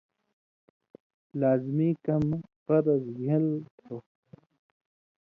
[1.39, 3.45] لازمی کمہۡ (فرض)گھِن٘ل
[3.79, 3.95] تھو؟